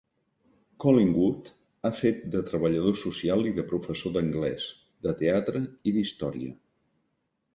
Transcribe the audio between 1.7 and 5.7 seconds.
ha fet de treballador social i de professor d'anglès, de teatre